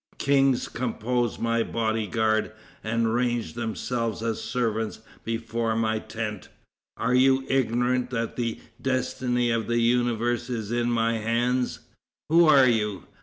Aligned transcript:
Kings 0.17 0.67
compose 0.67 1.37
my 1.37 1.61
body 1.61 2.07
guard, 2.07 2.53
and 2.83 3.13
range 3.13 3.53
themselves 3.53 4.23
as 4.23 4.41
servants 4.41 5.01
before 5.23 5.75
my 5.75 5.99
tent. 5.99 6.49
Are 6.97 7.13
you 7.13 7.45
ignorant 7.47 8.09
that 8.09 8.35
the 8.35 8.59
destiny 8.81 9.51
of 9.51 9.67
the 9.67 9.77
universe 9.79 10.49
is 10.49 10.71
in 10.71 10.89
my 10.91 11.19
hands? 11.19 11.81
Who 12.31 12.47
are 12.47 12.67
you? 12.67 13.03